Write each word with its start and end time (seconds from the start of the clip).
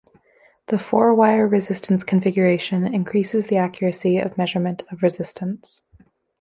The 0.69 0.79
four-wire 0.79 1.47
resistance 1.47 2.03
configuration 2.03 2.91
increases 2.91 3.45
the 3.45 3.57
accuracy 3.57 4.17
of 4.17 4.35
measurement 4.35 4.81
of 4.89 5.03
resistance. 5.03 5.83